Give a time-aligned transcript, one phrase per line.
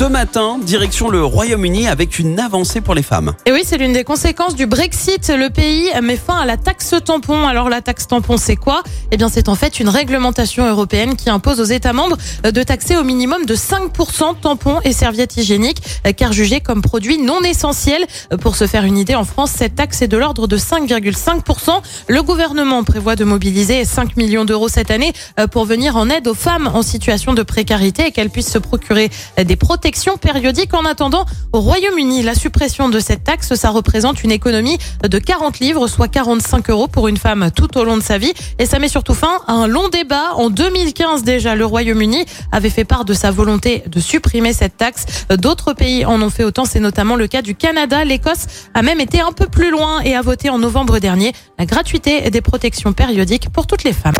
[0.00, 3.34] Ce matin, direction le Royaume-Uni avec une avancée pour les femmes.
[3.44, 5.28] Et oui, c'est l'une des conséquences du Brexit.
[5.28, 7.46] Le pays met fin à la taxe tampon.
[7.46, 8.82] Alors la taxe tampon, c'est quoi?
[9.10, 12.96] Eh bien, c'est en fait une réglementation européenne qui impose aux États membres de taxer
[12.96, 15.82] au minimum de 5% tampons et serviettes hygiéniques,
[16.16, 18.06] car jugés comme produits non essentiels.
[18.40, 21.72] Pour se faire une idée, en France, cette taxe est de l'ordre de 5,5%.
[22.08, 25.12] Le gouvernement prévoit de mobiliser 5 millions d'euros cette année
[25.50, 29.10] pour venir en aide aux femmes en situation de précarité et qu'elles puissent se procurer
[29.36, 29.89] des protections
[30.20, 30.74] périodiques.
[30.74, 35.58] En attendant, au Royaume-Uni, la suppression de cette taxe, ça représente une économie de 40
[35.58, 38.32] livres, soit 45 euros pour une femme tout au long de sa vie.
[38.58, 40.34] Et ça met surtout fin à un long débat.
[40.36, 45.06] En 2015 déjà, le Royaume-Uni avait fait part de sa volonté de supprimer cette taxe.
[45.30, 46.64] D'autres pays en ont fait autant.
[46.64, 48.04] C'est notamment le cas du Canada.
[48.04, 51.66] L'Écosse a même été un peu plus loin et a voté en novembre dernier la
[51.66, 54.14] gratuité des protections périodiques pour toutes les femmes.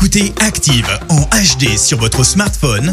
[0.00, 2.92] Écoutez Active en HD sur votre smartphone,